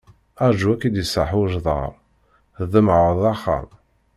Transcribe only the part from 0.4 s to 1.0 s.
Ṛǧu ar